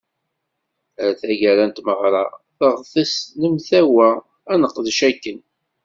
[1.03, 2.23] Ar taggara n tmeɣra,
[2.59, 4.09] neɣtes, nemtawa
[4.51, 5.39] ad neqdec akken.